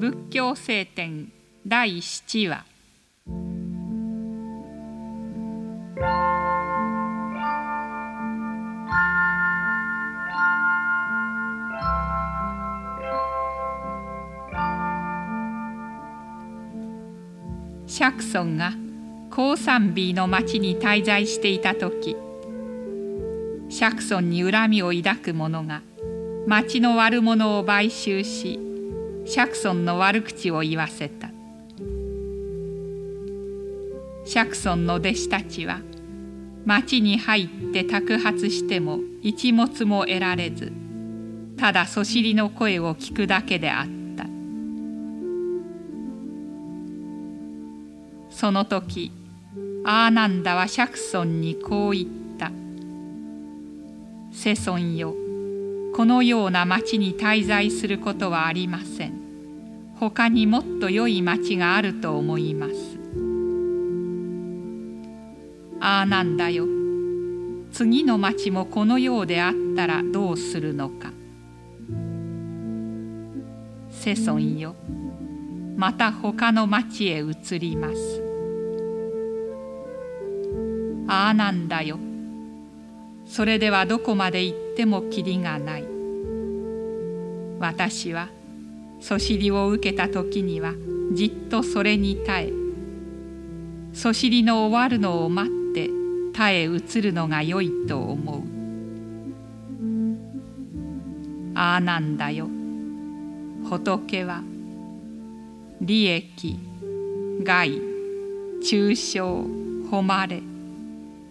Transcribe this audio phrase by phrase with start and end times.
[0.00, 1.30] 仏教聖典
[1.68, 2.64] 第7話。
[17.86, 18.72] 釈尊が
[19.28, 22.16] 高山美の町に滞在していた時
[23.68, 25.82] 釈尊に恨みを抱く者が
[26.46, 28.69] 町の悪者を買収し
[29.26, 31.30] 釈尊の悪口を言わせた。
[34.24, 35.80] 釈尊の弟子たちは
[36.64, 40.72] 町に入って托発しても一物も得られず
[41.56, 43.90] ただそしりの声を聞くだけであった。
[48.30, 49.10] その時
[49.84, 52.06] アーナンダは釈尊にこう言っ
[52.38, 52.52] た
[54.32, 55.14] 「世尊よ
[55.94, 59.14] このような町に滞在することはありません。
[59.96, 62.74] 他にもっと良い町があると思います。
[65.80, 66.66] ああなんだよ。
[67.72, 71.12] 次の町もこのようであったらどうするのか。
[73.90, 74.74] 世尊よ。
[75.76, 78.22] また他の町へ移ります。
[81.08, 81.98] ああなんだよ。
[83.26, 85.84] それではどこまで行っててもきりがない。
[87.58, 88.30] 私は
[88.98, 90.72] そしりを受けた時には
[91.12, 92.52] じっとそれに耐え
[93.92, 95.90] そしりの終わるのを待って
[96.32, 98.42] 耐え移るのがよいと思う。
[101.54, 102.48] ああなんだよ。
[103.68, 104.42] 仏は
[105.82, 106.58] 利益
[107.42, 107.82] 害
[108.64, 109.44] 中傷
[109.90, 110.42] 誉れ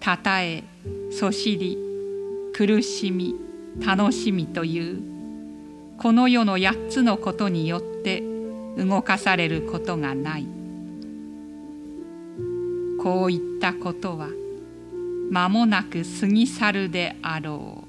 [0.00, 0.62] たたえ
[1.10, 1.87] そしり。
[2.58, 3.36] 苦しみ
[3.86, 5.00] 楽しみという
[5.96, 8.20] この世の8つのことによって
[8.76, 10.46] 動かされることがない。
[13.00, 14.28] こういったことは
[15.30, 17.87] 間もなく過ぎ去るであろう。